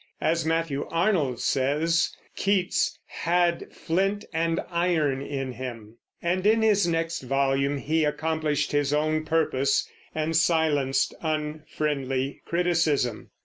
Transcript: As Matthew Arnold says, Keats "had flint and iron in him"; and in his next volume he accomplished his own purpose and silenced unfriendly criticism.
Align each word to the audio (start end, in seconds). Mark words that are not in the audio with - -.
As 0.21 0.47
Matthew 0.47 0.87
Arnold 0.89 1.39
says, 1.39 2.11
Keats 2.35 2.97
"had 3.05 3.71
flint 3.71 4.25
and 4.33 4.59
iron 4.71 5.21
in 5.21 5.51
him"; 5.51 5.99
and 6.23 6.43
in 6.47 6.63
his 6.63 6.87
next 6.87 7.21
volume 7.21 7.77
he 7.77 8.03
accomplished 8.03 8.71
his 8.71 8.93
own 8.93 9.25
purpose 9.25 9.87
and 10.15 10.35
silenced 10.35 11.13
unfriendly 11.21 12.41
criticism. 12.47 13.29